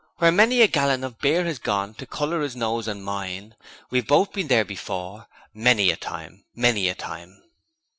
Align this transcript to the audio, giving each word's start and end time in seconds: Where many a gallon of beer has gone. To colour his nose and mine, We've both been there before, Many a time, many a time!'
Where 0.17 0.31
many 0.31 0.63
a 0.63 0.67
gallon 0.67 1.03
of 1.03 1.19
beer 1.19 1.45
has 1.45 1.59
gone. 1.59 1.93
To 1.93 2.07
colour 2.07 2.41
his 2.41 2.55
nose 2.55 2.87
and 2.87 3.05
mine, 3.05 3.55
We've 3.91 4.07
both 4.07 4.33
been 4.33 4.47
there 4.47 4.65
before, 4.65 5.27
Many 5.53 5.91
a 5.91 5.95
time, 5.95 6.43
many 6.55 6.89
a 6.89 6.95
time!' 6.95 7.43